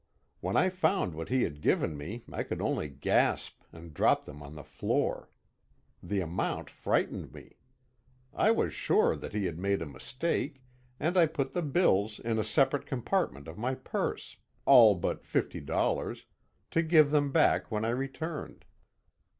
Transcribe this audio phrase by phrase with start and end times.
[0.39, 4.41] When I found what he had given me I could only gasp and drop them
[4.41, 5.29] on the floor.
[6.01, 7.57] The amount frightened me.
[8.33, 10.63] I was sure that he had made a mistake,
[10.99, 15.59] and I put the bills in a separate compartment of my purse, all but fifty
[15.59, 16.25] dollars,
[16.71, 18.65] to give them back when I returned.